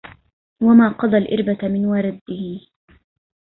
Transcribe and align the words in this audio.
وما 0.61 0.89
قضى 0.89 1.17
الإِربةَ 1.17 1.67
من 1.67 1.85
وِردهِ 1.85 2.59